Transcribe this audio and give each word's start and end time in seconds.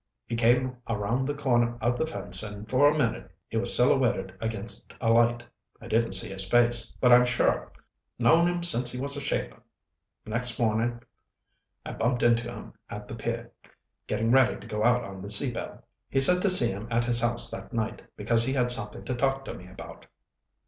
He 0.25 0.35
came 0.35 0.77
around 0.89 1.27
the 1.27 1.35
corner 1.35 1.77
of 1.79 1.95
the 1.99 2.07
fence 2.07 2.41
and 2.41 2.67
for 2.67 2.89
a 2.89 2.97
minute 2.97 3.29
he 3.47 3.57
was 3.57 3.75
silhouetted 3.75 4.35
against 4.41 4.95
a 4.99 5.11
light. 5.11 5.43
I 5.79 5.87
didn't 5.87 6.13
see 6.13 6.29
his 6.29 6.43
face, 6.43 6.97
but 6.99 7.11
I'm 7.11 7.23
sure. 7.23 7.71
Known 8.17 8.47
him 8.47 8.63
since 8.63 8.91
he 8.91 8.99
was 8.99 9.15
a 9.15 9.21
shaver. 9.21 9.61
Next 10.25 10.57
morning 10.59 11.03
I 11.85 11.91
bumped 11.93 12.23
into 12.23 12.51
him 12.51 12.73
at 12.89 13.07
the 13.07 13.13
pier, 13.15 13.51
getting 14.07 14.31
ready 14.31 14.59
to 14.59 14.65
go 14.65 14.83
out 14.83 15.03
on 15.03 15.21
the 15.21 15.29
Sea 15.29 15.51
Belle. 15.53 15.83
He 16.09 16.19
said 16.19 16.41
to 16.41 16.49
see 16.49 16.69
him 16.71 16.87
at 16.89 17.05
his 17.05 17.21
house 17.21 17.51
that 17.51 17.71
night, 17.71 18.01
because 18.17 18.43
he 18.43 18.53
had 18.53 18.71
something 18.71 19.05
to 19.05 19.13
talk 19.13 19.45
to 19.45 19.53
me 19.53 19.67
about. 19.67 20.07